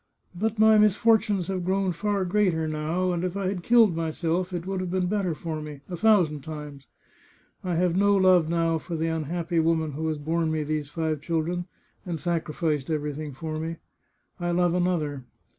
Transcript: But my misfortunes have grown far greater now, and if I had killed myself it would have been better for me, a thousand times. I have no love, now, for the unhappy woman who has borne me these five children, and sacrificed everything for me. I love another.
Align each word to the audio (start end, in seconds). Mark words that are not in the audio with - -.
But 0.33 0.57
my 0.57 0.79
misfortunes 0.79 1.45
have 1.47 1.63
grown 1.63 1.91
far 1.91 2.25
greater 2.25 2.67
now, 2.67 3.11
and 3.11 3.23
if 3.23 3.37
I 3.37 3.49
had 3.49 3.61
killed 3.61 3.95
myself 3.95 4.51
it 4.51 4.65
would 4.65 4.79
have 4.79 4.89
been 4.89 5.05
better 5.05 5.35
for 5.35 5.61
me, 5.61 5.81
a 5.87 5.95
thousand 5.95 6.41
times. 6.43 6.87
I 7.63 7.75
have 7.75 7.95
no 7.95 8.15
love, 8.17 8.49
now, 8.49 8.79
for 8.79 8.95
the 8.95 9.09
unhappy 9.09 9.59
woman 9.59 9.91
who 9.91 10.07
has 10.07 10.17
borne 10.17 10.51
me 10.51 10.63
these 10.63 10.89
five 10.89 11.21
children, 11.21 11.67
and 12.03 12.19
sacrificed 12.19 12.89
everything 12.89 13.33
for 13.35 13.59
me. 13.59 13.75
I 14.39 14.49
love 14.49 14.73
another. 14.73 15.25